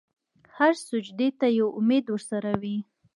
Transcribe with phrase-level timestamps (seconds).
[0.57, 2.77] هر سجدې ته یو امید ورسره وي.